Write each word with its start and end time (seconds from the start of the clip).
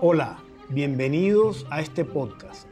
Hola, 0.00 0.38
bienvenidos 0.70 1.66
a 1.70 1.80
este 1.80 2.04
podcast. 2.04 2.68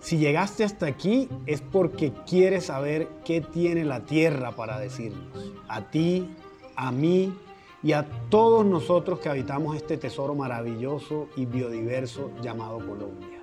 Si 0.00 0.16
llegaste 0.16 0.64
hasta 0.64 0.86
aquí 0.86 1.28
es 1.44 1.60
porque 1.60 2.12
quieres 2.26 2.66
saber 2.66 3.08
qué 3.26 3.42
tiene 3.42 3.84
la 3.84 4.06
tierra 4.06 4.52
para 4.52 4.78
decirnos. 4.78 5.52
A 5.68 5.90
ti, 5.90 6.34
a 6.76 6.92
mí 6.92 7.36
y 7.82 7.92
a 7.92 8.06
todos 8.30 8.64
nosotros 8.64 9.20
que 9.20 9.28
habitamos 9.28 9.76
este 9.76 9.98
tesoro 9.98 10.34
maravilloso 10.34 11.28
y 11.36 11.44
biodiverso 11.44 12.30
llamado 12.42 12.78
Colombia. 12.78 13.38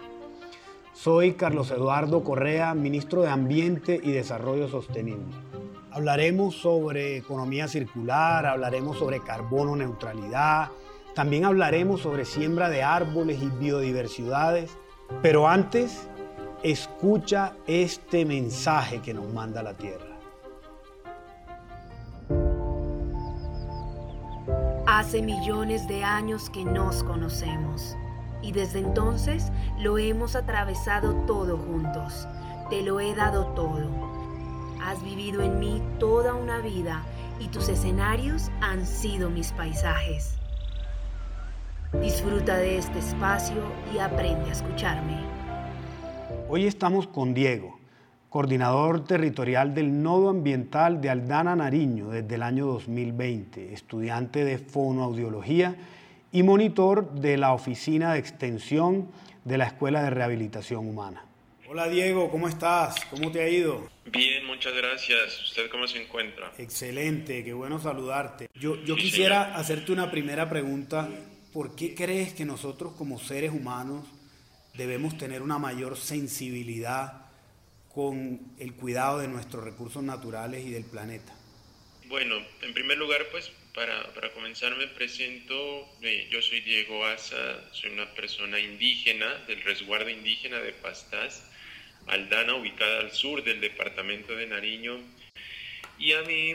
Soy 0.93 1.34
Carlos 1.34 1.70
Eduardo 1.70 2.23
Correa, 2.23 2.73
ministro 2.73 3.21
de 3.21 3.29
Ambiente 3.29 4.00
y 4.02 4.11
Desarrollo 4.11 4.68
Sostenible. 4.68 5.36
Hablaremos 5.91 6.55
sobre 6.55 7.18
economía 7.18 7.68
circular, 7.68 8.48
hablaremos 8.48 8.98
sobre 8.98 9.20
carbono 9.20 9.75
neutralidad, 9.75 10.70
también 11.18 11.45
hablaremos 11.45 12.02
sobre 12.02 12.25
siembra 12.25 12.70
de 12.70 12.83
árboles 12.83 13.42
y 13.42 13.47
biodiversidades, 13.47 14.78
pero 15.23 15.47
antes, 15.47 16.07
escucha 16.61 17.54
este 17.65 18.23
mensaje 18.23 19.01
que 19.01 19.15
nos 19.15 19.28
manda 19.33 19.64
la 19.64 19.73
Tierra. 19.73 20.06
Hace 24.86 25.23
millones 25.23 25.87
de 25.87 26.04
años 26.04 26.51
que 26.51 26.64
nos 26.64 27.04
conocemos 27.04 27.95
y 28.43 28.51
desde 28.51 28.78
entonces 28.78 29.51
lo 29.79 29.97
hemos 29.97 30.36
atravesado 30.36 31.15
todo 31.25 31.57
juntos. 31.57 32.28
Te 32.70 32.84
lo 32.84 33.00
he 33.00 33.16
dado 33.16 33.47
todo. 33.56 33.89
Has 34.84 35.03
vivido 35.03 35.42
en 35.42 35.58
mí 35.58 35.81
toda 36.00 36.36
una 36.36 36.59
vida 36.59 37.02
y 37.39 37.47
tus 37.47 37.70
escenarios 37.70 38.52
han 38.61 38.86
sido 38.86 39.31
mis 39.31 39.52
paisajes. 39.52 40.38
Disfruta 41.94 42.58
de 42.58 42.77
este 42.77 43.00
espacio 43.00 43.64
y 43.95 44.00
aprende 44.00 44.50
a 44.50 44.52
escucharme. 44.52 45.16
Hoy 46.50 46.66
estamos 46.66 47.08
con 47.08 47.34
Diego, 47.34 47.80
coordinador 48.30 49.06
territorial 49.06 49.73
del 49.73 50.03
Nodo 50.03 50.28
Ambiental 50.28 51.00
de 51.00 51.09
Aldana 51.09 51.56
Nariño 51.56 52.09
desde 52.09 52.36
el 52.36 52.44
año 52.44 52.66
2020, 52.66 53.73
estudiante 53.73 54.44
de 54.44 54.58
fonoaudiología 54.58 55.78
y 56.34 56.44
monitor 56.44 57.09
de 57.14 57.38
la 57.38 57.53
Oficina 57.53 58.12
de 58.12 58.19
Extensión 58.19 59.09
de 59.45 59.58
la 59.58 59.67
Escuela 59.67 60.03
de 60.03 60.09
Rehabilitación 60.09 60.90
Humana. 60.90 61.23
Hola 61.69 61.88
Diego, 61.88 62.30
¿cómo 62.30 62.50
estás? 62.50 62.97
¿Cómo 63.09 63.31
te 63.31 63.42
ha 63.42 63.47
ido? 63.47 63.88
Bien, 64.12 64.45
muchas 64.45 64.73
gracias. 64.75 65.42
¿Usted 65.42 65.69
cómo 65.72 65.88
se 65.88 66.03
encuentra? 66.03 66.52
Excelente, 66.58 67.45
qué 67.45 67.53
bueno 67.53 67.80
saludarte. 67.80 68.50
Yo, 68.56 68.75
yo 68.84 68.97
quisiera 68.97 69.56
hacerte 69.56 69.94
una 69.94 70.12
primera 70.12 70.50
pregunta 70.50 71.08
¿por 71.58 71.75
qué 71.75 71.95
crees 71.95 72.33
que 72.36 72.45
nosotros 72.45 72.94
como 72.95 73.17
seres 73.17 73.50
humanos 73.50 74.05
debemos 74.75 75.17
tener 75.17 75.41
una 75.41 75.58
mayor 75.58 75.97
sensibilidad 75.97 77.31
con 77.91 78.53
el 78.59 78.75
cuidado 78.75 79.17
de 79.17 79.27
nuestros 79.27 79.63
recursos 79.63 80.03
naturales 80.03 80.63
y 80.63 80.69
del 80.69 80.85
planeta? 80.85 81.33
Bueno, 82.05 82.35
en 82.61 82.75
primer 82.75 83.00
lugar, 83.00 83.25
pues 83.31 83.52
para, 83.73 84.05
comenzar 84.35 84.78
me 84.78 84.85
presento, 84.85 85.89
eh, 86.03 86.28
yo 86.30 86.44
soy 86.44 86.61
Diego 86.61 87.03
Asa, 87.03 87.73
soy 87.73 87.89
una 87.89 88.13
persona 88.13 88.59
indígena 88.59 89.44
del 89.47 89.63
resguardo 89.63 90.11
indígena 90.11 90.59
de 90.59 90.73
Pastás, 90.73 91.44
Aldana, 92.05 92.53
ubicada 92.53 93.00
al 93.00 93.13
sur 93.13 93.44
del 93.44 93.61
departamento 93.61 94.35
de 94.35 94.45
Nariño, 94.45 95.00
y 95.97 96.13
a 96.13 96.22
mí 96.22 96.53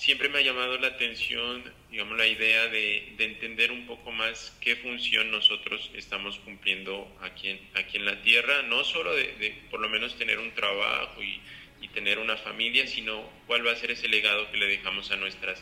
siempre 0.00 0.30
me 0.30 0.38
ha 0.38 0.42
llamado 0.42 0.78
la 0.78 0.88
atención, 0.88 1.62
digamos, 1.90 2.16
la 2.16 2.26
idea 2.26 2.68
de, 2.68 3.14
entender 3.18 3.70
un 3.70 3.86
poco 3.86 4.10
más 4.10 4.56
qué 4.60 4.76
función 4.76 5.30
nosotros 5.30 5.90
estamos 5.94 6.38
cumpliendo 6.38 7.06
aquí 7.20 7.50
en, 7.50 7.60
aquí 7.74 7.98
en 7.98 8.06
la 8.06 8.22
Tierra, 8.22 8.62
no 8.62 8.82
solo 8.82 9.14
de, 9.14 9.54
por 9.70 9.78
lo 9.78 9.90
menos 9.90 10.16
tener 10.16 10.38
un 10.38 10.52
trabajo 10.52 11.22
y, 11.22 11.40
tener 11.94 12.20
una 12.20 12.36
familia, 12.36 12.86
sino 12.86 13.28
cuál 13.48 13.66
va 13.66 13.72
a 13.72 13.76
ser 13.76 13.90
ese 13.90 14.06
legado 14.06 14.48
que 14.52 14.58
le 14.58 14.68
dejamos 14.68 15.10
a 15.10 15.16
nuestras 15.16 15.60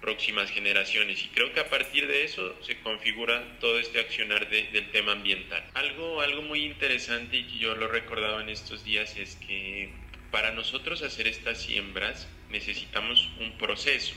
próximas 0.00 0.48
generaciones. 0.52 1.24
Y 1.24 1.28
creo 1.28 1.52
que 1.52 1.58
a 1.58 1.68
partir 1.68 2.06
de 2.06 2.22
eso 2.22 2.56
se 2.62 2.78
configura 2.82 3.58
todo 3.58 3.80
este 3.80 3.98
accionar 3.98 4.48
del 4.48 4.90
tema 4.92 5.10
ambiental. 5.10 5.68
Algo, 5.74 6.20
algo 6.20 6.42
muy 6.42 6.62
interesante 6.64 7.38
y 7.38 7.44
que 7.48 7.58
yo 7.58 7.74
lo 7.74 7.88
recordaba 7.88 8.40
en 8.42 8.48
estos 8.48 8.84
días 8.84 9.16
es 9.16 9.34
que 9.34 9.90
para 10.36 10.50
nosotros 10.50 11.00
hacer 11.00 11.28
estas 11.28 11.62
siembras 11.62 12.28
necesitamos 12.50 13.30
un 13.40 13.56
proceso. 13.56 14.14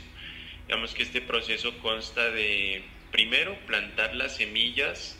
Digamos 0.67 0.93
que 0.93 1.03
este 1.03 1.21
proceso 1.21 1.77
consta 1.77 2.29
de, 2.29 2.83
primero, 3.09 3.57
plantar 3.65 4.13
las 4.15 4.35
semillas 4.35 5.17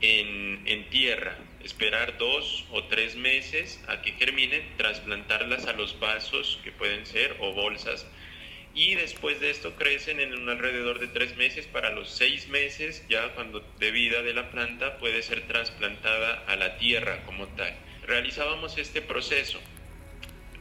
en, 0.00 0.90
tierra, 0.90 1.38
esperar 1.62 2.18
dos 2.18 2.64
o 2.72 2.82
tres 2.82 3.14
meses 3.14 3.80
a 3.86 4.02
que 4.02 4.10
germinen, 4.14 4.68
trasplantarlas 4.76 5.66
a 5.66 5.72
los 5.72 6.00
vasos 6.00 6.58
que 6.64 6.72
pueden 6.72 7.06
ser 7.06 7.36
o 7.38 7.52
bolsas 7.52 8.04
y 8.74 8.96
después 8.96 9.38
de 9.38 9.50
esto 9.50 9.76
crecen 9.76 10.18
en 10.18 10.34
un 10.34 10.48
alrededor 10.48 10.98
de 10.98 11.06
tres 11.06 11.36
meses. 11.36 11.68
Para 11.68 11.90
los 11.90 12.10
seis 12.10 12.48
meses, 12.48 13.04
ya 13.08 13.34
cuando 13.36 13.60
de 13.78 13.92
vida 13.92 14.22
de 14.22 14.34
la 14.34 14.50
planta 14.50 14.98
puede 14.98 15.22
ser 15.22 15.46
trasplantada 15.46 16.42
a 16.48 16.56
la 16.56 16.76
tierra 16.76 17.22
como 17.24 17.46
tal. 17.46 17.72
Realizábamos 18.04 18.78
este 18.78 19.00
proceso 19.00 19.60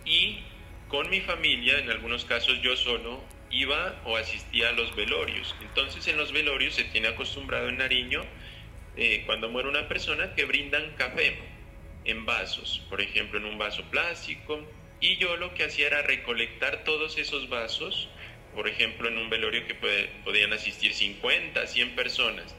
y 0.10 0.40
con 0.88 1.08
mi 1.12 1.22
familia, 1.22 1.78
en 1.78 1.92
algunos 1.92 2.26
casos 2.26 2.60
yo 2.64 2.76
solo, 2.76 3.24
iba 3.52 4.02
o 4.06 4.18
asistía 4.18 4.70
a 4.70 4.72
los 4.72 4.96
velorios. 4.96 5.56
Entonces 5.62 6.08
en 6.08 6.18
los 6.18 6.32
velorios 6.32 6.74
se 6.74 6.84
tiene 6.86 7.10
acostumbrado 7.10 7.70
en 7.70 7.78
Nariño, 7.78 8.24
eh, 8.98 9.22
cuando 9.28 9.50
muere 9.50 9.70
una 9.70 9.88
persona, 9.88 10.34
que 10.34 10.46
brindan 10.46 10.96
café 10.98 11.38
en 12.06 12.26
vasos, 12.26 12.82
por 12.90 13.02
ejemplo 13.02 13.38
en 13.38 13.46
un 13.46 13.60
vaso 13.60 13.84
plástico. 13.92 14.60
Y 15.00 15.18
yo 15.18 15.38
lo 15.38 15.54
que 15.54 15.64
hacía 15.64 15.88
era 15.88 16.02
recolectar 16.02 16.84
todos 16.84 17.20
esos 17.20 17.48
vasos, 17.48 18.10
por 18.56 18.68
ejemplo 18.68 19.08
en 19.08 19.18
un 19.20 19.30
velorio 19.30 19.68
que 19.68 19.76
podían 20.26 20.54
asistir 20.54 20.94
50, 20.94 21.68
100 21.68 21.96
personas. 21.96 22.56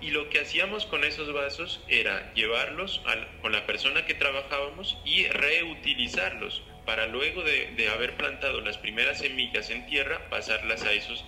Y 0.00 0.10
lo 0.10 0.30
que 0.30 0.40
hacíamos 0.40 0.86
con 0.86 1.04
esos 1.04 1.30
vasos 1.32 1.84
era 1.88 2.32
llevarlos 2.34 3.02
con 3.42 3.52
la 3.52 3.66
persona 3.66 4.06
que 4.06 4.14
trabajábamos 4.14 4.98
y 5.04 5.26
reutilizarlos 5.26 6.62
para 6.86 7.06
luego 7.06 7.42
de, 7.42 7.88
haber 7.92 8.16
plantado 8.16 8.60
las 8.60 8.78
primeras 8.78 9.18
semillas 9.18 9.68
en 9.70 9.84
tierra, 9.86 10.30
pasarlas 10.30 10.84
a 10.84 10.92
esos, 10.92 11.24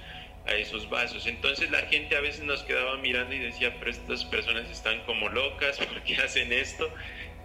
a 0.46 0.54
esos 0.54 0.88
vasos. 0.88 1.26
Entonces 1.26 1.70
la 1.70 1.82
gente 1.82 2.16
a 2.16 2.20
veces 2.20 2.44
nos 2.44 2.62
quedaba 2.62 2.96
mirando 2.96 3.34
y 3.34 3.40
decía, 3.40 3.74
pero 3.78 3.90
estas 3.90 4.24
personas 4.24 4.70
están 4.70 5.00
como 5.00 5.28
locas, 5.28 5.78
¿por 5.92 6.02
qué 6.04 6.16
hacen 6.16 6.52
esto? 6.52 6.88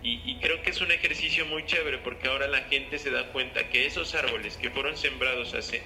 Y, 0.06 0.35
creo 0.41 0.62
que 0.62 0.72
es 0.72 0.81
un 0.81 0.91
ejercicio 0.91 1.46
muy 1.46 1.66
chévere 1.66 1.97
porque 2.00 2.28
ahora 2.28 2.47
la 2.47 2.63
gente 2.63 3.00
se 3.00 3.09
da 3.09 3.31
cuenta 3.31 3.69
que 3.69 3.85
esos 3.85 4.13
árboles 4.16 4.57
que 4.57 4.69
fueron 4.69 4.97
sembrados 4.97 5.53
hace 5.53 5.81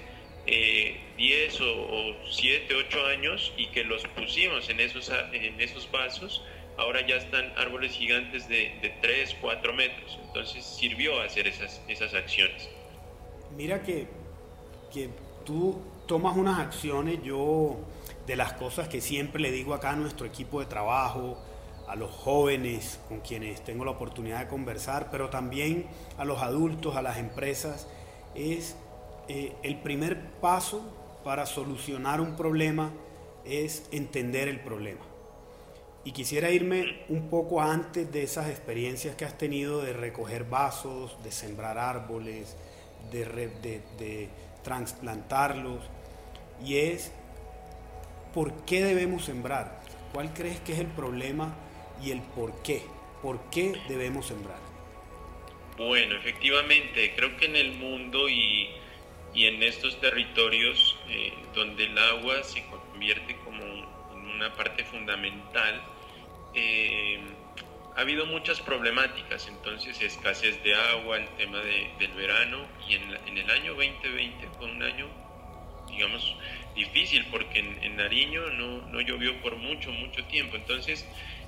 10 0.47 0.47
eh, 0.47 1.59
o, 1.61 2.15
7, 2.27 2.73
8 2.73 3.05
años 3.05 3.53
y 3.57 3.67
que 3.67 3.83
los 3.83 4.01
pusimos 4.07 4.69
en 4.69 4.79
esos, 4.79 5.11
en 5.31 5.61
esos 5.61 5.91
vasos, 5.91 6.43
ahora 6.77 7.05
ya 7.05 7.15
están 7.15 7.51
árboles 7.57 7.91
gigantes 7.93 8.47
de, 8.47 8.77
de 8.81 8.93
3, 9.01 9.37
4 9.41 9.73
metros. 9.73 10.19
Entonces 10.25 10.63
sirvió 10.63 11.19
hacer 11.21 11.47
esas, 11.47 12.13
acciones. 12.13 12.69
Mira 13.55 13.81
que, 13.81 14.07
que 14.93 15.09
tú 15.45 15.81
tomas 16.05 16.37
unas 16.37 16.59
acciones, 16.59 17.21
yo 17.23 17.77
de 18.25 18.35
las 18.35 18.53
cosas 18.53 18.87
que 18.87 19.01
siempre 19.01 19.41
le 19.41 19.51
digo 19.51 19.73
acá 19.73 19.91
a 19.91 19.95
nuestro 19.95 20.25
equipo 20.25 20.59
de 20.59 20.65
trabajo, 20.65 21.37
a 21.87 21.95
los 21.95 22.11
jóvenes 22.11 22.99
con 23.07 23.21
quienes 23.21 23.63
tengo 23.63 23.85
la 23.85 23.91
oportunidad 23.91 24.39
de 24.39 24.47
conversar, 24.47 25.09
pero 25.09 25.29
también 25.29 25.87
a 26.17 26.25
los 26.25 26.41
adultos, 26.41 26.95
a 26.95 27.01
las 27.01 27.17
empresas, 27.17 27.87
es 28.35 28.75
eh, 29.29 29.55
el 29.63 29.77
primer 29.79 30.31
paso 30.41 30.81
para 31.23 31.45
solucionar 31.45 32.21
un 32.21 32.35
problema 32.35 32.91
es 33.45 33.87
entender 33.91 34.47
el 34.47 34.59
problema. 34.59 35.01
Y 36.07 36.13
quisiera 36.13 36.49
irme 36.51 36.99
un 37.09 37.29
poco 37.29 37.61
antes 37.61 38.09
de 38.13 38.23
esas 38.23 38.49
experiencias 38.49 39.17
que 39.17 39.25
has 39.25 39.37
tenido 39.37 39.81
de 39.81 39.91
recoger 39.91 40.45
vasos, 40.45 41.21
de 41.21 41.33
sembrar 41.33 41.77
árboles, 41.77 42.55
de, 43.11 43.25
de, 43.97 44.29
transplantarlos. 44.63 45.83
Y 46.63 46.77
es, 46.77 47.11
¿por 48.33 48.63
qué 48.63 48.85
debemos 48.85 49.25
sembrar? 49.25 49.81
¿Cuál 50.13 50.33
crees 50.33 50.61
que 50.61 50.71
es 50.71 50.79
el 50.79 50.87
problema 50.87 51.53
y 52.01 52.11
el 52.11 52.21
por 52.21 52.63
qué? 52.63 52.83
¿Por 53.21 53.41
qué 53.49 53.73
debemos 53.89 54.27
sembrar? 54.27 54.59
Bueno, 55.75 56.15
efectivamente, 56.15 57.15
creo 57.17 57.35
que 57.35 57.47
en 57.47 57.57
el 57.57 57.73
mundo 57.73 58.29
y, 58.29 58.69
en 59.35 59.61
estos 59.61 59.99
territorios 59.99 60.97
eh, 61.09 61.33
donde 61.53 61.83
el 61.83 61.97
agua 61.97 62.41
se 62.43 62.63
convierte 62.67 63.35
como 63.43 63.61
en 63.61 64.25
una 64.35 64.53
parte 64.55 64.85
fundamental, 64.85 65.83
eh, 66.53 67.19
ha 67.95 68.01
habido 68.01 68.25
muchas 68.27 68.61
problemáticas, 68.61 69.47
entonces 69.47 69.99
escasez 70.01 70.61
de 70.63 70.75
agua, 70.75 71.17
el 71.17 71.27
tema 71.29 71.59
del 71.59 72.11
verano 72.13 72.67
y 72.87 72.93
en, 72.93 73.37
el 73.37 73.49
año 73.49 73.73
2020 73.73 74.47
fue 74.57 74.71
un 74.71 74.83
año, 74.83 75.07
digamos, 75.89 76.35
difícil 76.75 77.25
porque 77.31 77.59
en, 77.59 77.95
Nariño 77.95 78.51
no, 78.51 78.83
no, 78.89 79.01
llovió 79.01 79.41
por 79.41 79.55
mucho, 79.55 79.91
mucho 79.91 80.23
tiempo. 80.25 80.57
Entonces, 80.57 81.07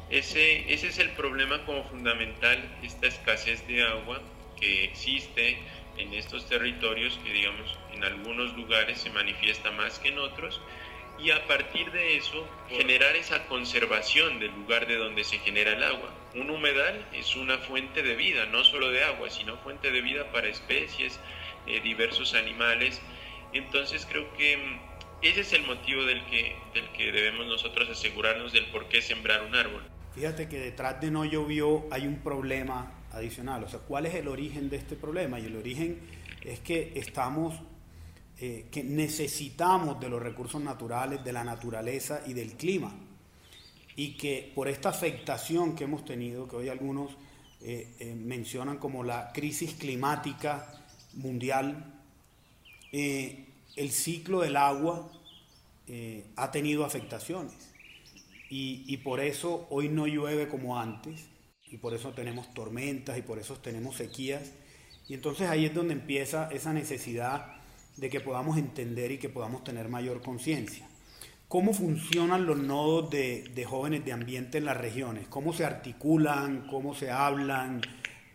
ese, 0.10 0.74
ese 0.74 0.88
es 0.88 0.98
el 0.98 1.12
problema 1.12 1.63
como 1.66 1.84
fundamental, 1.84 2.57
esta 2.81 3.06
escasez 3.06 3.68
de 3.68 3.84
agua 3.84 4.19
que 4.60 4.86
existe 4.86 5.60
en 5.98 6.13
estos 6.13 6.48
territorios 6.48 7.19
que 7.24 7.31
digamos 7.31 7.78
en 7.94 8.04
algunos 8.04 8.56
lugares 8.56 9.00
se 9.00 9.10
manifiesta 9.12 9.69
más 9.72 10.00
que 10.00 10.10
en 10.10 10.19
otros 10.19 10.62
y 11.21 11.31
a 11.31 11.48
partir 11.48 11.92
de 11.92 12.18
eso 12.18 12.48
generar 12.69 13.16
esa 13.16 13.45
conservación 13.48 14.39
del 14.39 14.51
lugar 14.51 14.88
de 14.88 14.98
donde 14.98 15.24
se 15.24 15.39
genera 15.39 15.74
el 15.74 15.83
agua. 15.83 16.13
Un 16.36 16.50
humedal 16.50 17.06
es 17.13 17.36
una 17.36 17.57
fuente 17.57 18.04
de 18.04 18.16
vida, 18.16 18.45
no 18.45 18.63
solo 18.63 18.89
de 18.92 19.04
agua, 19.04 19.30
sino 19.30 19.57
fuente 19.57 19.92
de 19.92 20.01
vida 20.01 20.31
para 20.31 20.48
especies, 20.48 21.19
eh, 21.68 21.81
diversos 21.81 22.33
animales. 22.33 23.01
Entonces 23.54 24.06
creo 24.10 24.31
que 24.33 24.57
mm, 24.57 24.89
ese 25.21 25.42
es 25.42 25.54
el 25.54 25.66
motivo 25.66 26.04
del 26.06 26.24
que, 26.25 26.56
del 26.74 26.89
que 26.92 27.12
debemos 27.12 27.48
nosotros 27.48 27.89
asegurarnos 27.89 28.54
del 28.54 28.65
por 28.68 28.88
qué 28.88 29.01
sembrar 29.01 29.44
un 29.44 29.56
árbol. 29.56 29.83
Fíjate 30.15 30.48
que 30.48 30.60
detrás 30.60 31.01
de 31.01 31.12
no 31.12 31.25
llovió 31.25 31.86
hay 31.92 32.07
un 32.07 32.19
problema 32.19 32.94
adicional. 33.12 33.63
O 33.63 33.69
sea, 33.69 33.80
¿cuál 33.80 34.06
es 34.06 34.15
el 34.15 34.27
origen 34.27 34.69
de 34.69 34.77
este 34.77 34.95
problema? 34.95 35.39
Y 35.39 35.45
el 35.45 35.56
origen 35.56 36.00
es 36.44 36.60
que 36.60 36.94
estamos, 36.95 37.56
eh, 38.41 38.68
que 38.71 38.86
necesitamos 38.86 40.00
de 40.00 40.07
los 40.07 40.21
recursos 40.21 40.62
naturales, 40.62 41.25
de 41.25 41.33
la 41.33 41.44
naturaleza 41.44 42.21
y 42.25 42.31
del 42.31 42.53
clima. 42.53 42.95
Y 43.97 44.15
que 44.15 44.50
por 44.56 44.69
esta 44.69 44.88
afectación 44.88 45.75
que 45.75 45.83
hemos 45.83 46.06
tenido, 46.06 46.47
que 46.47 46.56
hoy 46.56 46.69
algunos 46.69 47.12
eh, 47.59 47.94
eh, 48.00 48.15
mencionan 48.15 48.77
como 48.77 49.03
la 49.03 49.33
crisis 49.33 49.74
climática 49.74 50.86
mundial, 51.15 51.95
el 52.94 53.91
ciclo 53.91 54.39
del 54.39 54.56
agua 54.56 55.12
ha 56.38 56.51
tenido 56.51 56.86
afectaciones. 56.86 57.74
Y, 58.50 58.86
y 58.88 58.97
por 58.97 59.19
eso 59.19 59.68
hoy 59.69 59.89
no 59.89 60.07
llueve 60.07 60.47
como 60.47 60.80
antes 60.80 61.25
y 61.69 61.77
por 61.77 61.94
eso 61.94 62.13
tenemos 62.13 62.53
tormentas 62.53 63.18
y 63.18 63.21
por 63.21 63.38
eso 63.38 63.57
tenemos 63.57 63.97
sequías. 63.97 64.53
Y 65.09 65.13
entonces 65.13 65.50
ahí 65.50 65.65
es 65.65 65.74
donde 65.74 65.94
empieza 65.94 66.50
esa 66.51 66.71
necesidad 66.71 67.59
de 68.00 68.10
que 68.10 68.19
podamos 68.19 68.57
entender 68.57 69.12
y 69.12 69.18
que 69.18 69.30
podamos 69.30 69.63
tener 69.63 69.90
mayor 69.90 70.22
conciencia. 70.22 70.88
¿Cómo 71.48 71.74
funcionan 71.74 72.46
los 72.46 72.60
nodos 72.60 73.10
de, 73.10 73.66
jóvenes 73.68 74.06
de 74.06 74.13
ambiente 74.13 74.60
en 74.60 74.66
las 74.66 74.78
regiones? 74.78 75.28
¿Cómo 75.28 75.51
se 75.51 75.66
articulan? 75.66 76.68
¿Cómo 76.68 76.94
se 76.94 77.10
hablan? 77.10 77.81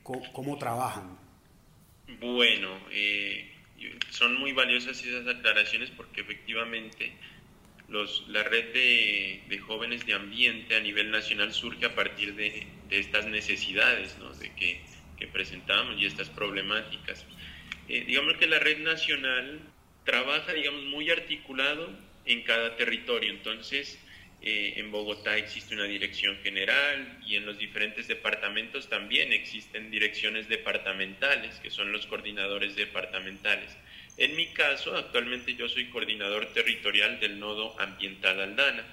¿Cómo, 0.03 0.59
trabajan? 0.59 1.17
Bueno, 2.21 2.77
eh, 2.91 3.53
son 4.11 4.39
muy 4.39 4.53
valiosas 4.53 5.01
esas 5.03 5.27
aclaraciones 5.29 5.91
porque 5.91 6.23
efectivamente 6.23 7.13
la 8.29 8.43
red 8.43 8.73
de, 8.73 9.59
jóvenes 9.59 10.05
de 10.07 10.15
ambiente 10.15 10.75
a 10.75 10.81
nivel 10.81 11.11
nacional 11.11 11.53
surge 11.53 11.87
a 11.87 11.95
partir 11.95 12.35
de, 12.35 12.67
estas 12.91 13.27
necesidades 13.27 14.17
de 14.41 14.53
que, 14.55 14.81
presentamos 15.33 15.99
y 15.99 16.05
estas 16.05 16.29
problemáticas. 16.29 17.25
Eh, 17.89 18.05
digamos 18.07 18.37
que 18.37 18.47
la 18.47 18.59
red 18.59 18.79
nacional 18.79 19.61
trabaja 20.05 20.53
digamos, 20.53 20.85
muy 20.85 21.11
articulado 21.11 21.91
en 22.27 22.43
cada 22.43 22.77
territorio. 22.77 23.31
Entonces, 23.31 23.99
eh, 24.43 24.75
en 24.77 24.91
Bogotá 24.91 25.37
existe 25.37 25.75
una 25.75 25.85
dirección 25.85 26.37
general 26.43 27.19
y 27.27 27.37
en 27.37 27.47
los 27.47 27.59
diferentes 27.59 28.09
departamentos 28.09 28.89
también 28.89 29.33
existen 29.33 29.91
direcciones 29.91 30.49
departamentales, 30.49 31.55
que 31.61 31.71
son 31.71 31.93
los 31.93 32.07
coordinadores 32.07 32.77
departamentales. 32.77 33.75
En 34.17 34.37
mi 34.37 34.47
caso, 34.49 34.97
actualmente 34.97 35.55
yo 35.55 35.69
soy 35.69 35.87
coordinador 35.87 36.53
territorial 36.53 37.19
del 37.21 37.41
nodo 37.41 37.79
ambiental 37.81 38.41
Aldana. 38.41 38.85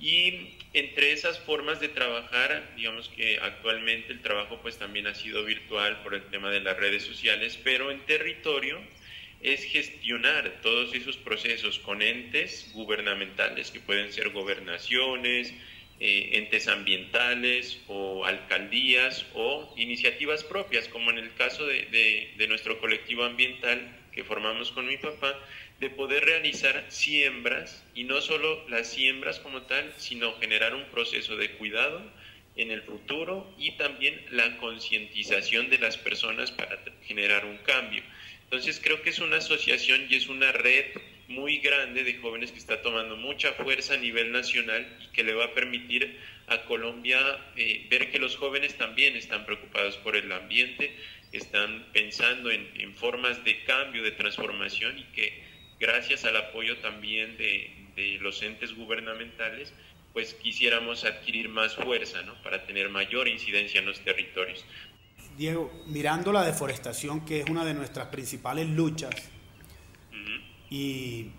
Y 0.00 0.54
entre 0.74 1.12
esas 1.12 1.38
formas 1.40 1.80
de 1.80 1.88
trabajar, 1.88 2.72
digamos 2.76 3.08
que 3.08 3.38
actualmente 3.38 4.12
el 4.12 4.20
trabajo 4.20 4.60
pues 4.62 4.78
también 4.78 5.06
ha 5.06 5.14
sido 5.14 5.44
virtual 5.44 6.02
por 6.02 6.14
el 6.14 6.22
tema 6.24 6.50
de 6.50 6.60
las 6.60 6.76
redes 6.76 7.02
sociales, 7.02 7.58
pero 7.64 7.90
en 7.90 8.00
territorio 8.06 8.78
es 9.40 9.64
gestionar 9.64 10.60
todos 10.62 10.94
esos 10.94 11.16
procesos 11.16 11.78
con 11.78 12.02
entes 12.02 12.70
gubernamentales, 12.74 13.70
que 13.70 13.80
pueden 13.80 14.12
ser 14.12 14.30
gobernaciones, 14.30 15.52
eh, 16.00 16.30
entes 16.34 16.68
ambientales 16.68 17.80
o 17.88 18.24
alcaldías 18.24 19.26
o 19.34 19.72
iniciativas 19.76 20.44
propias, 20.44 20.86
como 20.88 21.10
en 21.10 21.18
el 21.18 21.34
caso 21.34 21.66
de, 21.66 22.34
de 22.36 22.48
nuestro 22.48 22.78
colectivo 22.78 23.24
ambiental 23.24 23.96
que 24.12 24.24
formamos 24.24 24.72
con 24.72 24.86
mi 24.86 24.96
papá, 24.96 25.38
de 25.80 25.90
poder 25.90 26.24
realizar 26.24 26.86
siembras 26.88 27.84
y 27.94 28.04
no 28.04 28.20
solo 28.20 28.68
las 28.68 28.88
siembras 28.88 29.38
como 29.38 29.62
tal, 29.62 29.92
sino 29.96 30.34
generar 30.38 30.74
un 30.74 30.84
proceso 30.86 31.36
de 31.36 31.52
cuidado 31.52 32.02
en 32.56 32.72
el 32.72 32.82
futuro 32.82 33.54
y 33.58 33.72
también 33.72 34.20
la 34.30 34.56
concientización 34.58 35.70
de 35.70 35.78
las 35.78 35.96
personas 35.96 36.50
para 36.50 36.78
generar 37.04 37.44
un 37.44 37.58
cambio. 37.58 38.02
Entonces 38.44 38.80
creo 38.82 39.02
que 39.02 39.10
es 39.10 39.18
una 39.20 39.36
asociación 39.36 40.06
y 40.08 40.16
es 40.16 40.28
una 40.28 40.50
red 40.52 40.86
muy 41.28 41.58
grande 41.58 42.04
de 42.04 42.14
jóvenes 42.14 42.50
que 42.50 42.58
está 42.58 42.80
tomando 42.80 43.16
mucha 43.16 43.52
fuerza 43.52 43.94
a 43.94 43.98
nivel 43.98 44.32
nacional 44.32 44.86
y 45.02 45.12
que 45.12 45.22
le 45.22 45.34
va 45.34 45.44
a 45.44 45.54
permitir 45.54 46.18
a 46.46 46.64
Colombia 46.64 47.20
eh, 47.56 47.86
ver 47.90 48.10
que 48.10 48.18
los 48.18 48.36
jóvenes 48.36 48.76
también 48.76 49.14
están 49.14 49.44
preocupados 49.44 49.98
por 49.98 50.16
el 50.16 50.32
ambiente, 50.32 50.90
están 51.30 51.86
pensando 51.92 52.50
en, 52.50 52.94
formas 52.94 53.44
de 53.44 53.62
cambio, 53.64 54.02
de 54.02 54.12
transformación 54.12 54.98
y 54.98 55.04
que 55.14 55.42
gracias 55.78 56.24
al 56.24 56.36
apoyo 56.36 56.78
también 56.78 57.36
de, 57.36 57.74
los 58.20 58.42
entes 58.42 58.76
gubernamentales, 58.76 59.72
pues 60.12 60.34
quisiéramos 60.34 61.04
adquirir 61.04 61.48
más 61.48 61.74
fuerza 61.74 62.22
¿no? 62.22 62.40
para 62.44 62.64
tener 62.64 62.88
mayor 62.90 63.26
incidencia 63.26 63.80
en 63.80 63.86
los 63.86 64.00
territorios. 64.00 64.64
Diego, 65.36 65.72
mirando 65.86 66.32
la 66.32 66.44
deforestación, 66.44 67.24
que 67.24 67.40
es 67.40 67.50
una 67.50 67.64
de 67.64 67.74
nuestras 67.74 68.06
principales 68.08 68.68
luchas, 68.68 69.14
y, 70.70 71.30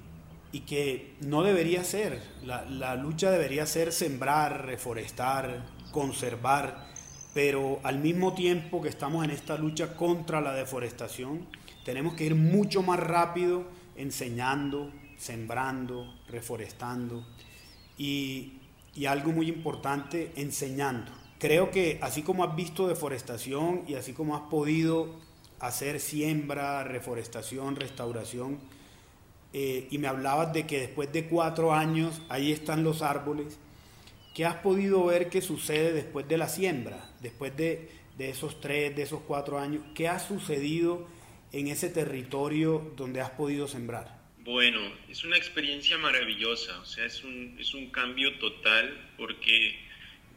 y, 0.52 0.60
que 0.62 1.14
no 1.22 1.44
debería 1.44 1.84
ser, 1.84 2.20
la, 2.44 2.66
la 2.66 2.96
lucha 2.96 3.32
debería 3.32 3.66
ser 3.66 3.92
sembrar, 3.92 4.66
reforestar, 4.66 5.66
conservar, 5.92 6.90
pero 7.34 7.80
al 7.84 8.00
mismo 8.00 8.34
tiempo 8.34 8.82
que 8.82 8.90
estamos 8.90 9.24
en 9.24 9.32
esta 9.32 9.58
lucha 9.58 9.96
contra 9.96 10.42
la 10.42 10.54
deforestación, 10.54 11.48
tenemos 11.86 12.16
que 12.16 12.26
ir 12.26 12.36
mucho 12.36 12.82
más 12.82 13.00
rápido 13.00 13.66
enseñando, 14.00 14.92
sembrando, 15.18 16.16
reforestando 16.28 17.25
y, 17.98 18.56
algo 19.07 19.31
muy 19.31 19.48
importante, 19.48 20.34
enseñando. 20.36 21.12
Creo 21.38 21.71
que 21.71 22.00
así 22.02 22.21
como 22.21 22.44
has 22.44 22.54
visto 22.54 22.88
deforestación 22.88 23.83
y 23.88 23.94
así 23.94 24.12
como 24.12 24.35
has 24.35 24.50
podido 24.50 25.16
hacer 25.59 26.02
siembra, 26.02 26.83
reforestación, 26.83 27.78
restauración, 27.78 28.59
eh, 29.54 29.88
y 29.90 29.97
me 30.00 30.07
hablabas 30.09 30.52
de 30.52 30.68
que 30.68 30.80
después 30.80 31.14
de 31.14 31.28
cuatro 31.28 31.74
años 31.74 32.21
ahí 32.28 32.52
están 32.52 32.83
los 32.83 33.02
árboles, 33.02 33.57
¿Qué 34.40 34.45
has 34.45 34.56
podido 34.56 35.04
ver 35.04 35.30
que 35.30 35.42
sucede 35.42 35.92
después 35.92 36.26
de 36.28 36.38
la 36.38 36.47
siembra? 36.47 37.09
Después 37.19 37.57
de, 37.57 37.90
esos 38.19 38.62
tres, 38.62 38.95
de 38.95 39.02
esos 39.02 39.19
cuatro 39.28 39.59
años, 39.59 39.83
¿qué 39.94 40.07
ha 40.07 40.18
sucedido 40.18 41.06
en 41.52 41.68
ese 41.68 41.90
territorio 41.90 42.94
donde 42.96 43.22
has 43.22 43.32
podido 43.32 43.68
sembrar? 43.68 44.20
Bueno, 44.40 44.80
es 45.10 45.24
una 45.24 45.38
experiencia 45.38 45.98
maravillosa, 45.98 46.80
o 46.80 46.86
sea, 46.86 47.06
es 47.06 47.24
un, 47.24 47.56
es 47.60 47.74
un 47.74 47.92
cambio 47.92 48.38
total 48.40 49.12
porque 49.18 49.76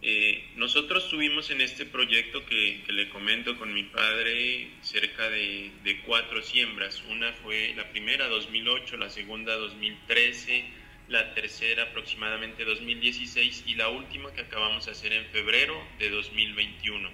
eh, 0.03 0.45
nosotros 0.57 1.09
tuvimos 1.09 1.51
en 1.51 1.61
este 1.61 1.87
proyecto 1.87 2.45
que, 2.45 2.83
le 2.89 3.09
comento 3.09 3.57
con 3.57 3.73
mi 3.73 3.85
padre 3.85 4.71
cerca 4.83 5.31
de, 5.31 5.71
de, 5.85 6.01
cuatro 6.03 6.43
siembras. 6.43 7.03
Una 7.11 7.33
fue 7.33 7.73
la 7.77 7.91
primera 7.91 8.29
2008, 8.29 8.97
la 8.97 9.09
segunda 9.09 9.55
2013 9.55 10.83
la 11.09 11.35
tercera 11.35 11.85
aproximadamente 11.85 12.65
2016 12.65 13.65
y 13.67 13.75
la 13.75 13.89
última 13.89 14.33
que 14.33 14.41
acabamos 14.41 14.87
de 14.87 14.93
hacer 14.93 15.13
en 15.13 15.27
febrero 15.27 15.75
de 15.99 16.11
2021. 16.11 17.11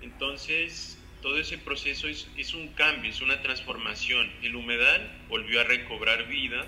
Entonces, 0.00 0.98
todo 1.24 1.38
ese 1.38 1.56
proceso 1.56 2.06
es, 2.06 2.52
un 2.52 2.68
cambio, 2.74 3.10
es 3.10 3.22
una 3.22 3.40
transformación. 3.40 4.30
El 4.42 4.56
humedal 4.56 5.10
volvió 5.30 5.62
a 5.62 5.64
recobrar 5.64 6.28
vida 6.28 6.66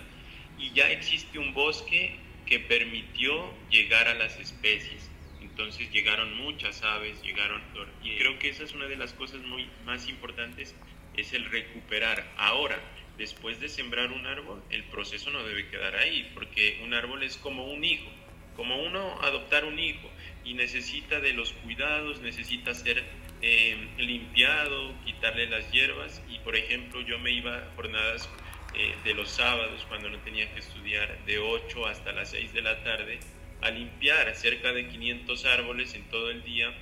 y 0.58 0.72
ya 0.72 0.90
existe 0.90 1.38
un 1.38 1.52
bosque 1.52 2.16
que 2.46 2.58
permitió 2.58 3.52
llegar 3.68 4.08
a 4.08 4.14
las 4.14 4.40
especies. 4.40 5.10
Entonces 5.42 5.92
llegaron 5.92 6.34
muchas 6.38 6.82
aves, 6.82 7.20
llegaron... 7.22 7.60
Y 8.02 8.16
creo 8.16 8.38
que 8.38 8.48
esa 8.48 8.64
es 8.64 8.72
una 8.72 8.86
de 8.86 8.96
las 8.96 9.12
cosas 9.12 9.42
muy, 9.42 9.68
más 9.84 10.08
importantes, 10.08 10.74
es 11.18 11.34
el 11.34 11.44
recuperar. 11.50 12.26
Ahora, 12.38 12.80
después 13.18 13.60
de 13.60 13.68
sembrar 13.68 14.10
un 14.10 14.24
árbol, 14.24 14.62
el 14.70 14.84
proceso 14.84 15.30
no 15.30 15.44
debe 15.44 15.68
quedar 15.68 15.96
ahí, 15.96 16.30
porque 16.32 16.80
un 16.82 16.94
árbol 16.94 17.22
es 17.24 17.36
como 17.36 17.66
un 17.66 17.84
hijo, 17.84 18.10
como 18.56 18.82
uno 18.82 19.20
adoptar 19.20 19.66
un 19.66 19.78
hijo 19.78 20.10
y 20.46 20.54
necesita 20.54 21.20
de 21.20 21.34
los 21.34 21.52
cuidados, 21.52 22.22
necesita 22.22 22.72
ser 22.72 23.04
eh, 23.42 23.88
limpiado, 23.98 24.94
quitarle 25.04 25.48
las 25.48 25.70
hierbas 25.70 26.22
y 26.28 26.38
por 26.40 26.56
ejemplo 26.56 27.00
yo 27.02 27.18
me 27.18 27.30
iba 27.30 27.56
a 27.56 27.72
jornadas 27.76 28.28
eh, 28.74 28.94
de 29.04 29.14
los 29.14 29.30
sábados, 29.30 29.84
cuando 29.88 30.10
no 30.10 30.18
tenía 30.18 30.52
que 30.52 30.60
estudiar, 30.60 31.24
de 31.24 31.38
8 31.38 31.86
hasta 31.86 32.12
las 32.12 32.30
6 32.30 32.52
de 32.52 32.62
la 32.62 32.82
tarde, 32.82 33.20
a 33.62 33.70
limpiar 33.70 34.34
cerca 34.34 34.72
de 34.72 34.88
500 34.88 35.44
árboles 35.46 35.94
en 35.94 36.02
todo 36.10 36.30
el 36.30 36.42
día 36.44 36.74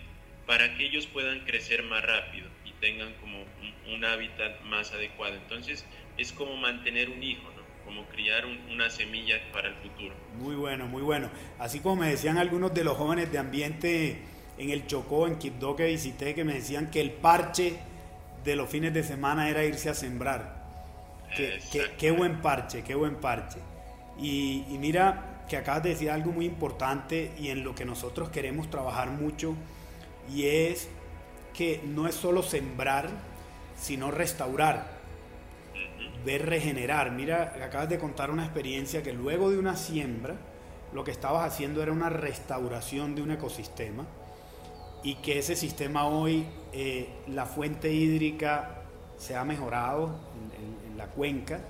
para 0.46 0.76
que 0.76 0.86
ellos 0.86 1.06
puedan 1.06 1.40
crecer 1.40 1.82
más 1.84 2.04
rápido 2.04 2.48
y 2.64 2.72
tengan 2.80 3.12
como 3.20 3.44
un, 3.92 4.04
hábitat 4.04 4.60
más 4.62 4.92
adecuado. 4.92 5.34
Entonces 5.36 5.84
es 6.18 6.32
como 6.32 6.56
mantener 6.56 7.10
un 7.10 7.22
hijo, 7.22 7.44
¿no? 7.56 7.62
como 7.84 8.06
criar 8.08 8.44
una 8.46 8.90
semilla 8.90 9.40
para 9.52 9.68
el 9.68 9.74
futuro. 9.76 10.14
Muy 10.38 10.56
bueno, 10.56 10.86
muy 10.86 11.02
bueno. 11.02 11.30
Así 11.58 11.80
como 11.80 11.96
me 11.96 12.08
decían 12.08 12.38
algunos 12.38 12.74
de 12.74 12.84
los 12.84 12.96
jóvenes 12.96 13.30
de 13.30 13.38
ambiente 13.38 14.22
en 14.58 14.70
el 14.70 14.86
Chocó, 14.86 15.26
en 15.26 15.36
Quibdó 15.36 15.74
que 15.76 15.86
visité, 15.86 16.34
que 16.34 16.44
me 16.44 16.54
decían 16.54 16.90
que 16.90 17.00
el 17.00 17.10
parche 17.10 17.76
de 18.44 18.56
los 18.56 18.68
fines 18.68 18.92
de 18.94 19.02
semana 19.02 19.48
era 19.48 19.64
irse 19.64 19.88
a 19.88 19.94
sembrar. 19.94 20.64
Qué, 21.98 22.10
buen 22.12 22.40
parche, 22.40 22.82
qué 22.82 22.94
buen 22.94 23.16
parche. 23.16 23.58
Y, 24.18 24.64
y 24.70 24.78
mira 24.78 25.42
que 25.48 25.56
acabas 25.56 25.82
de 25.82 25.90
decir 25.90 26.10
algo 26.10 26.30
muy 26.30 26.46
importante 26.46 27.32
y 27.38 27.48
en 27.48 27.64
lo 27.64 27.74
que 27.74 27.84
nosotros 27.84 28.30
queremos 28.30 28.70
trabajar 28.70 29.10
mucho 29.10 29.54
y 30.32 30.46
es 30.46 30.88
que 31.52 31.80
no 31.84 32.06
es 32.06 32.14
solo 32.14 32.42
sembrar, 32.42 33.08
sino 33.76 34.10
restaurar, 34.10 34.86
ver 36.24 36.46
regenerar. 36.46 37.10
Mira, 37.10 37.54
acabas 37.64 37.88
de 37.88 37.98
contar 37.98 38.30
una 38.30 38.44
experiencia 38.44 39.02
que 39.02 39.12
luego 39.12 39.50
de 39.50 39.58
una 39.58 39.76
siembra, 39.76 40.36
lo 40.92 41.02
que 41.02 41.10
estabas 41.10 41.52
haciendo 41.52 41.82
era 41.82 41.90
una 41.90 42.08
restauración 42.08 43.16
de 43.16 43.22
un 43.22 43.32
ecosistema 43.32 44.06
y 45.04 45.16
que 45.16 45.38
ese 45.38 45.54
sistema 45.54 46.08
hoy, 46.08 46.46
eh, 46.72 47.08
la 47.28 47.46
fuente 47.46 47.92
hídrica 47.92 48.82
se 49.16 49.36
ha 49.36 49.44
mejorado 49.44 50.18
en 50.90 50.98
la 50.98 51.06
cuenca, 51.06 51.60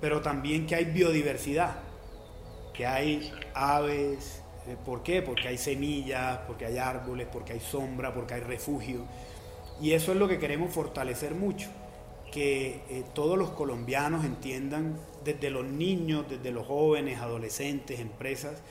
pero 0.00 0.22
también 0.22 0.66
que 0.66 0.74
hay 0.74 0.86
biodiversidad, 0.86 1.76
que 2.72 2.86
hay 2.86 3.30
aves, 3.52 4.42
eh, 4.66 4.76
¿Por 4.84 5.02
qué? 5.02 5.22
Porque 5.22 5.48
hay 5.48 5.58
semillas, 5.58 6.40
porque 6.46 6.66
hay 6.66 6.78
árboles, 6.78 7.28
porque 7.32 7.52
hay 7.52 7.60
sombra, 7.60 8.12
porque 8.12 8.34
hay 8.34 8.40
refugio. 8.40 9.04
Y 9.80 9.92
eso 9.92 10.12
es 10.12 10.18
lo 10.18 10.26
que 10.26 10.38
queremos 10.38 10.72
fortalecer 10.72 11.34
mucho, 11.34 11.68
que 12.32 12.82
eh, 12.88 13.04
todos 13.14 13.38
los 13.38 13.50
colombianos 13.50 14.24
entiendan, 14.24 14.98
desde 15.24 15.50
los 15.50 15.64
niños, 15.64 16.26
desde 16.28 16.50
los 16.50 16.66
jóvenes, 16.66 17.20
adolescentes, 17.20 18.00
empresas, 18.00 18.62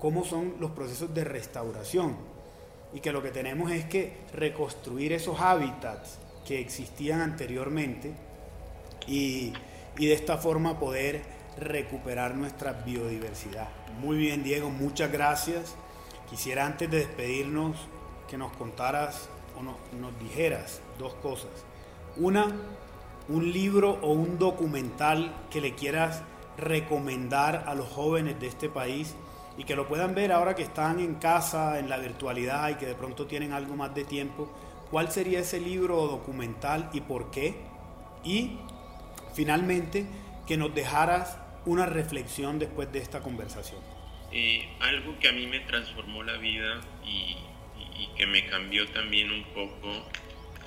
cómo 0.00 0.24
son 0.24 0.54
los 0.58 0.72
procesos 0.72 1.14
de 1.14 1.24
restauración. 1.24 2.16
Y 2.94 3.00
que 3.00 3.12
lo 3.12 3.22
que 3.22 3.30
tenemos 3.30 3.70
es 3.72 3.84
que 3.84 4.16
reconstruir 4.32 5.12
esos 5.12 5.40
hábitats 5.40 6.18
que 6.46 6.60
existían 6.60 7.20
anteriormente 7.20 8.12
y, 9.06 9.52
y 9.98 10.06
de 10.06 10.12
esta 10.14 10.38
forma 10.38 10.78
poder 10.78 11.22
recuperar 11.58 12.34
nuestra 12.34 12.72
biodiversidad. 12.72 13.68
Muy 14.00 14.16
bien, 14.16 14.42
Diego, 14.42 14.70
muchas 14.70 15.10
gracias. 15.10 15.74
Quisiera 16.30 16.66
antes 16.66 16.90
de 16.90 16.98
despedirnos 16.98 17.76
que 18.28 18.38
nos 18.38 18.52
contaras 18.56 19.28
o 19.58 19.62
nos 19.62 20.18
dijeras 20.20 20.80
dos 20.98 21.14
cosas. 21.14 21.50
Una, 22.16 22.46
un 23.28 23.52
libro 23.52 23.98
o 24.02 24.12
un 24.12 24.38
documental 24.38 25.34
que 25.50 25.60
le 25.60 25.74
quieras 25.74 26.22
recomendar 26.56 27.64
a 27.66 27.74
los 27.74 27.88
jóvenes 27.88 28.38
de 28.40 28.46
este 28.46 28.68
país 28.68 29.14
y 29.56 29.64
que 29.64 29.76
lo 29.76 29.86
puedan 29.86 30.14
ver 30.14 30.32
ahora 30.32 30.54
que 30.54 30.62
están 30.62 31.00
en 31.00 31.14
casa, 31.16 31.78
en 31.78 31.88
la 31.88 31.98
virtualidad 31.98 32.70
y 32.70 32.74
que 32.74 32.86
de 32.86 32.94
pronto 32.94 33.26
tienen 33.26 33.52
algo 33.52 33.76
más 33.76 33.94
de 33.94 34.04
tiempo. 34.04 34.52
¿Cuál 34.90 35.10
sería 35.10 35.40
ese 35.40 35.60
libro 35.60 35.98
o 35.98 36.08
documental 36.08 36.90
y 36.92 37.00
por 37.00 37.30
qué? 37.30 37.56
Y 38.24 38.58
finalmente, 39.34 40.06
que 40.46 40.56
nos 40.56 40.74
dejaras 40.74 41.38
una 41.66 41.86
reflexión 41.86 42.58
después 42.58 42.92
de 42.92 42.98
esta 42.98 43.20
conversación? 43.20 43.80
Eh, 44.32 44.68
algo 44.80 45.18
que 45.18 45.28
a 45.28 45.32
mí 45.32 45.46
me 45.46 45.60
transformó 45.60 46.22
la 46.22 46.36
vida 46.36 46.80
y, 47.04 47.36
que 48.16 48.26
me 48.26 48.46
cambió 48.46 48.86
también 48.88 49.30
un 49.30 49.44
poco 49.54 49.90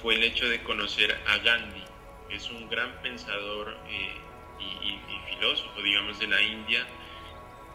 fue 0.02 0.16
el 0.16 0.24
hecho 0.24 0.48
de 0.50 0.64
conocer 0.64 1.18
a 1.28 1.38
Gandhi, 1.38 1.84
que 2.30 2.36
es 2.36 2.50
un 2.50 2.70
gran 2.70 3.02
pensador 3.02 3.78
eh, 3.90 4.12
y, 4.60 5.36
filósofo, 5.36 5.82
digamos, 5.82 6.20
de 6.20 6.28
la 6.28 6.42
India. 6.42 6.86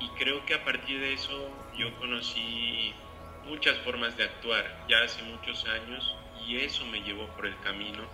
Y 0.02 0.08
creo 0.18 0.44
que 0.44 0.54
a 0.54 0.64
partir 0.64 0.98
de 0.98 1.12
eso 1.12 1.50
yo 1.78 1.94
conocí 1.96 2.92
muchas 3.46 3.78
formas 3.78 4.16
de 4.16 4.24
actuar 4.24 4.86
ya 4.88 5.02
hace 5.02 5.22
muchos 5.22 5.64
años 5.66 6.16
y 6.46 6.56
eso 6.56 6.84
me 6.86 7.02
llevó 7.02 7.26
por 7.36 7.46
el 7.46 7.58
camino 7.60 8.08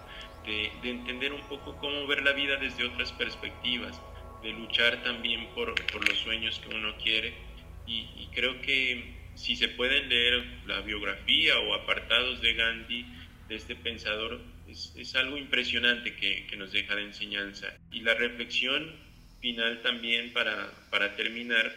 de, 0.44 0.70
de 0.82 0.90
entender 0.90 1.32
un 1.32 1.42
poco 1.48 1.76
cómo 1.78 2.06
ver 2.06 2.22
la 2.22 2.32
vida 2.32 2.56
desde 2.56 2.84
otras 2.84 3.12
perspectivas 3.12 4.00
de 4.42 4.52
luchar 4.52 5.02
también 5.02 5.48
por, 5.54 5.74
por, 5.86 6.08
los 6.08 6.18
sueños 6.18 6.60
que 6.60 6.74
uno 6.74 6.96
quiere. 7.02 7.34
Y, 7.86 8.28
creo 8.34 8.60
que 8.60 9.30
si 9.34 9.56
se 9.56 9.68
pueden 9.68 10.08
leer 10.08 10.44
la 10.66 10.82
biografía 10.82 11.58
o 11.58 11.74
apartados 11.74 12.40
de 12.42 12.54
Gandhi, 12.54 13.06
de 13.48 13.56
este 13.56 13.74
pensador, 13.74 14.40
es, 14.68 14.94
es 14.96 15.14
algo 15.16 15.38
impresionante 15.38 16.14
que, 16.14 16.46
que, 16.46 16.56
nos 16.56 16.70
deja 16.70 16.94
de 16.94 17.04
enseñanza. 17.04 17.74
Y 17.90 18.00
la 18.00 18.14
reflexión 18.14 18.94
final 19.40 19.82
también 19.82 20.32
para, 20.32 20.72
para 20.90 21.16
terminar, 21.16 21.74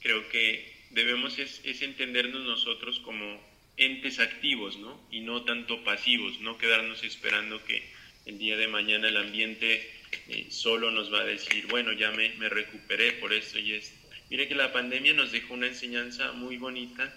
creo 0.00 0.28
que 0.28 0.72
debemos 0.90 1.38
es, 1.38 1.60
entendernos 1.82 2.44
nosotros 2.44 3.00
como 3.00 3.40
entes 3.76 4.18
activos, 4.18 4.76
¿no? 4.78 5.00
Y 5.10 5.20
no 5.20 5.44
tanto 5.44 5.82
pasivos, 5.84 6.40
no 6.40 6.58
quedarnos 6.58 7.02
esperando 7.02 7.64
que 7.64 7.82
el 8.26 8.38
día 8.38 8.56
de 8.56 8.68
mañana 8.68 9.08
el 9.08 9.16
ambiente 9.16 9.90
eh, 10.28 10.46
solo 10.50 10.90
nos 10.90 11.12
va 11.12 11.20
a 11.20 11.24
decir, 11.24 11.66
bueno, 11.66 11.92
ya 11.92 12.10
me, 12.12 12.30
me 12.34 12.48
recuperé 12.48 13.12
por 13.12 13.32
esto 13.32 13.58
y 13.58 13.72
esto. 13.72 13.96
Mire 14.30 14.48
que 14.48 14.54
la 14.54 14.72
pandemia 14.72 15.14
nos 15.14 15.32
dejó 15.32 15.54
una 15.54 15.66
enseñanza 15.66 16.32
muy 16.32 16.56
bonita 16.56 17.12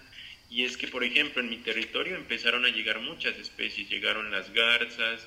y 0.50 0.64
es 0.64 0.76
que, 0.76 0.88
por 0.88 1.04
ejemplo, 1.04 1.42
en 1.42 1.50
mi 1.50 1.56
territorio 1.58 2.16
empezaron 2.16 2.64
a 2.64 2.70
llegar 2.70 3.00
muchas 3.00 3.36
especies, 3.36 3.88
llegaron 3.88 4.30
las 4.30 4.52
garzas, 4.52 5.26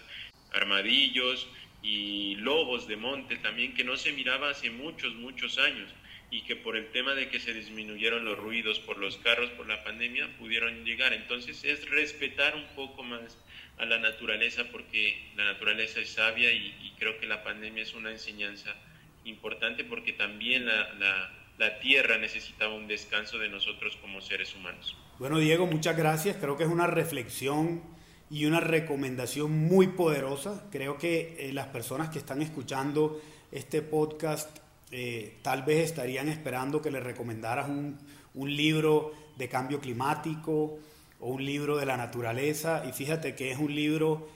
armadillos 0.54 1.48
y 1.82 2.36
lobos 2.36 2.88
de 2.88 2.98
monte 2.98 3.38
también, 3.38 3.74
que 3.74 3.84
no 3.84 3.96
se 3.98 4.12
miraba 4.12 4.50
hace 4.50 4.70
muchos, 4.70 5.16
muchos 5.16 5.58
años 5.58 5.90
y 6.32 6.42
que 6.42 6.56
por 6.56 6.76
el 6.76 6.92
tema 6.92 7.16
de 7.16 7.30
que 7.30 7.40
se 7.40 7.54
disminuyeron 7.54 8.24
los 8.24 8.38
ruidos 8.38 8.80
por 8.80 8.98
los 8.98 9.18
carros, 9.18 9.50
por 9.52 9.68
la 9.68 9.84
pandemia, 9.84 10.30
pudieron 10.38 10.86
llegar. 10.86 11.14
Entonces 11.14 11.64
es 11.64 11.90
respetar 11.90 12.56
un 12.56 12.68
poco 12.76 13.04
más 13.04 13.38
a 13.78 13.86
la 13.86 13.98
naturaleza 13.98 14.66
porque 14.72 15.32
la 15.36 15.46
naturaleza 15.46 16.00
es 16.00 16.12
sabia 16.12 16.52
y, 16.52 16.94
creo 17.00 17.18
que 17.18 17.28
la 17.28 17.44
pandemia 17.46 17.82
es 17.82 17.94
una 17.94 18.12
enseñanza 18.12 18.76
importante 19.24 19.86
porque 19.86 20.12
también 20.12 20.66
la, 20.66 21.32
la, 21.58 21.80
tierra 21.80 22.18
necesitaba 22.18 22.74
un 22.74 22.90
descanso 22.90 23.38
de 23.38 23.48
nosotros 23.48 23.98
como 24.02 24.20
seres 24.20 24.54
humanos. 24.54 24.98
Bueno, 25.18 25.40
Diego, 25.40 25.66
muchas 25.66 25.96
gracias. 25.96 26.36
Creo 26.36 26.58
que 26.58 26.64
es 26.64 26.70
una 26.70 26.88
reflexión 26.88 27.82
y 28.30 28.46
una 28.46 28.60
recomendación 28.60 29.52
muy 29.52 29.88
poderosa. 29.88 30.66
Creo 30.72 30.98
que 30.98 31.36
eh, 31.40 31.54
las 31.54 31.68
personas 31.68 32.10
que 32.10 32.20
están 32.20 32.42
escuchando 32.42 33.22
este 33.52 33.82
podcast 33.82 34.50
eh, 34.92 35.38
tal 35.42 35.64
vez 35.64 35.86
estarían 35.86 36.30
esperando 36.30 36.82
que 36.82 36.92
les 36.92 37.04
recomendaras 37.04 37.70
un, 37.70 37.98
un 38.36 38.56
libro 38.56 39.14
de 39.38 39.48
cambio 39.50 39.80
climático, 39.80 40.80
o 41.20 41.30
un 41.30 41.46
libro 41.46 41.78
de 41.78 41.86
la 41.86 41.98
naturaleza 41.98 42.84
y 42.88 42.92
fíjate 42.92 43.36
que 43.36 43.52
es 43.52 43.60
un 43.60 43.74
libro 43.76 44.28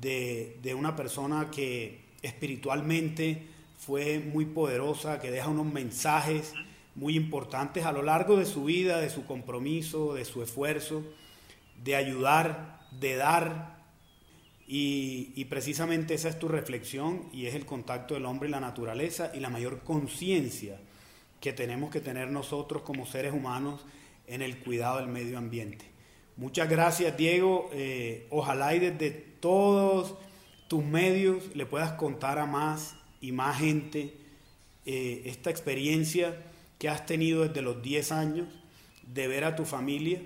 de, 0.00 0.58
de 0.62 0.74
una 0.74 0.96
persona 0.96 1.50
que 1.50 2.00
espiritualmente 2.22 3.46
fue 3.78 4.18
muy 4.18 4.46
poderosa, 4.46 5.20
que 5.20 5.30
deja 5.30 5.48
unos 5.48 5.66
mensajes 5.66 6.52
muy 6.94 7.16
importantes 7.16 7.84
a 7.84 7.92
lo 7.92 8.02
largo 8.02 8.36
de 8.36 8.44
su 8.44 8.64
vida, 8.64 9.00
de 9.00 9.10
su 9.10 9.24
compromiso, 9.24 10.14
de 10.14 10.24
su 10.24 10.42
esfuerzo, 10.42 11.02
de 11.82 11.96
ayudar, 11.96 12.80
de 13.00 13.16
dar. 13.16 13.82
Y, 14.66 15.44
precisamente 15.50 16.14
esa 16.14 16.28
es 16.28 16.38
tu 16.38 16.48
reflexión 16.48 17.28
y 17.32 17.46
es 17.46 17.54
el 17.54 17.66
contacto 17.66 18.14
del 18.14 18.24
hombre 18.24 18.48
y 18.48 18.52
la 18.52 18.60
naturaleza 18.60 19.30
y 19.34 19.40
la 19.40 19.50
mayor 19.50 19.80
conciencia 19.82 20.80
que 21.40 21.52
tenemos 21.52 21.90
que 21.90 22.00
tener 22.00 22.30
nosotros 22.30 22.82
como 22.82 23.04
seres 23.04 23.34
humanos 23.34 23.84
en 24.26 24.40
el 24.40 24.58
cuidado 24.58 24.98
del 24.98 25.08
medio 25.08 25.36
ambiente. 25.36 25.84
Muchas 26.36 26.70
gracias, 26.70 27.16
Diego. 27.16 27.68
Eh, 27.74 28.26
ojalá 28.30 28.74
y 28.74 28.78
desde 28.78 29.10
todos 29.10 30.14
tus 30.68 30.82
medios 30.82 31.54
le 31.54 31.66
puedas 31.66 31.92
contar 31.92 32.38
a 32.38 32.46
más 32.46 32.96
y 33.20 33.32
más 33.32 33.58
gente 33.58 34.14
eh, 34.86 35.22
esta 35.26 35.50
experiencia 35.50 36.42
que 36.78 36.88
has 36.88 37.04
tenido 37.04 37.46
desde 37.46 37.60
los 37.60 37.82
10 37.82 38.12
años 38.12 38.48
de 39.06 39.28
ver 39.28 39.44
a 39.44 39.54
tu 39.54 39.64
familia 39.64 40.20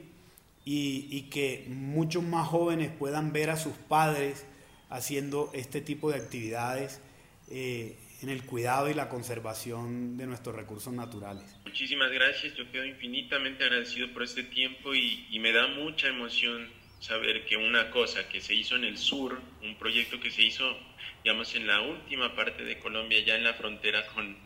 y, 0.69 1.23
que 1.31 1.65
muchos 1.69 2.25
más 2.25 2.49
jóvenes 2.49 2.91
puedan 2.91 3.33
ver 3.33 3.51
a 3.51 3.57
sus 3.57 3.75
padres 3.75 4.45
haciendo 4.91 5.51
este 5.55 5.81
tipo 5.81 6.11
de 6.11 6.17
actividades 6.17 7.01
eh, 7.49 7.97
en 8.21 8.31
el 8.31 8.45
cuidado 8.45 8.91
y 8.91 8.95
la 8.95 9.09
conservación 9.09 10.17
de 10.17 10.27
nuestros 10.27 10.57
recursos 10.57 10.93
naturales. 10.93 11.45
Muchísimas 11.65 12.11
gracias, 12.11 12.55
yo 12.55 12.71
quedo 12.73 12.85
infinitamente 12.85 13.63
agradecido 13.63 14.13
por 14.13 14.25
este 14.25 14.43
tiempo 14.43 14.93
y, 14.93 15.39
me 15.39 15.53
da 15.53 15.69
mucha 15.69 16.09
emoción 16.09 16.69
saber 16.99 17.47
que 17.47 17.57
una 17.57 17.91
cosa 17.91 18.29
que 18.29 18.41
se 18.41 18.55
hizo 18.55 18.75
en 18.75 18.85
el 18.85 18.99
sur, 18.99 19.41
un 19.63 19.77
proyecto 19.77 20.19
que 20.19 20.33
se 20.33 20.43
hizo, 20.43 20.77
digamos, 21.23 21.55
en 21.55 21.69
la 21.69 21.81
última 21.83 22.35
parte 22.35 22.65
de 22.65 22.81
Colombia, 22.81 23.21
ya 23.21 23.37
en 23.37 23.45
la 23.45 23.55
frontera 23.55 24.05
con, 24.09 24.37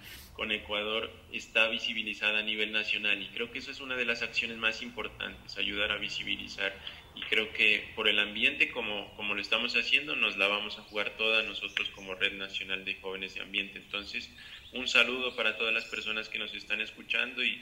con 0.41 0.53
Ecuador, 0.53 1.11
está 1.35 1.69
visibilizada 1.69 2.39
a 2.39 2.43
nivel 2.43 2.73
nacional. 2.73 3.21
Y 3.21 3.27
creo 3.27 3.53
que 3.53 3.59
eso 3.59 3.71
es 3.71 3.81
una 3.81 3.95
de 3.95 4.07
las 4.07 4.23
acciones 4.23 4.57
más 4.57 4.81
importantes, 4.81 5.59
ayudar 5.59 5.93
a 5.93 5.99
visibilizar. 5.99 6.75
Y 7.15 7.21
creo 7.29 7.53
que 7.53 7.93
por 7.95 8.09
el 8.09 8.19
ambiente, 8.19 8.71
como, 8.71 9.15
como 9.17 9.35
lo 9.35 9.43
estamos 9.43 9.77
haciendo, 9.77 10.17
nos 10.17 10.39
la 10.39 10.49
vamos 10.49 10.79
a 10.79 10.83
jugar 10.85 11.11
toda 11.19 11.43
nosotros 11.43 11.91
como 11.91 12.15
Red 12.15 12.39
Nacional 12.39 12.87
de 12.87 12.95
Jóvenes 12.95 13.35
de 13.35 13.43
Ambiente. 13.43 13.81
Entonces, 13.81 14.31
un 14.73 14.89
saludo 14.89 15.37
para 15.37 15.59
todas 15.59 15.75
las 15.75 15.85
personas 15.85 16.31
que 16.31 16.39
nos 16.39 16.55
están 16.55 16.81
escuchando 16.81 17.45
y 17.45 17.61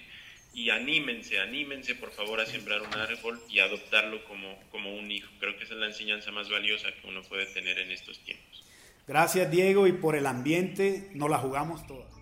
y 0.55 0.71
anímense, 0.71 1.39
anímense 1.41 1.95
por 1.95 2.11
favor 2.11 2.41
a 2.41 2.47
sembrar 2.47 2.81
un 2.81 2.95
árbol 2.95 3.39
y 3.51 3.59
adoptarlo 3.59 4.25
como, 4.25 4.57
como 4.71 4.95
un 4.95 5.11
hijo. 5.11 5.29
Creo 5.39 5.57
que 5.57 5.65
esa 5.65 5.75
es 5.75 5.81
la 5.81 5.87
enseñanza 5.87 6.31
más 6.31 6.49
valiosa 6.49 6.89
que 6.91 7.07
uno 7.07 7.23
puede 7.23 7.47
tener 7.47 7.79
en 7.79 7.91
estos 7.91 8.19
tiempos. 8.21 8.65
Gracias 9.07 9.51
Diego 9.51 9.87
y 9.87 9.93
por 9.93 10.17
el 10.17 10.27
ambiente 10.27 11.11
nos 11.15 11.29
la 11.29 11.39
jugamos 11.39 11.87
todas. 11.87 12.18